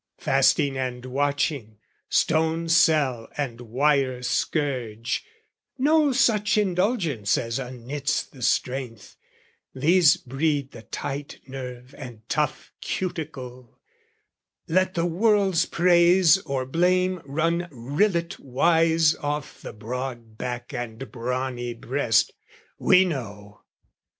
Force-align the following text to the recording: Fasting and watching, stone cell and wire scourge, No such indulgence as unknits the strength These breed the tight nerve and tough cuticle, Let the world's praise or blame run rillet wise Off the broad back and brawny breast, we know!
Fasting 0.17 0.79
and 0.79 1.05
watching, 1.05 1.77
stone 2.09 2.67
cell 2.69 3.27
and 3.37 3.61
wire 3.61 4.23
scourge, 4.23 5.23
No 5.77 6.11
such 6.11 6.57
indulgence 6.57 7.37
as 7.37 7.59
unknits 7.59 8.23
the 8.27 8.41
strength 8.41 9.15
These 9.75 10.17
breed 10.17 10.71
the 10.71 10.81
tight 10.81 11.39
nerve 11.45 11.93
and 11.95 12.27
tough 12.29 12.71
cuticle, 12.81 13.77
Let 14.67 14.95
the 14.95 15.05
world's 15.05 15.67
praise 15.67 16.39
or 16.39 16.65
blame 16.65 17.21
run 17.23 17.67
rillet 17.71 18.39
wise 18.39 19.13
Off 19.17 19.61
the 19.61 19.71
broad 19.71 20.35
back 20.35 20.73
and 20.73 21.11
brawny 21.11 21.75
breast, 21.75 22.33
we 22.79 23.05
know! 23.05 23.61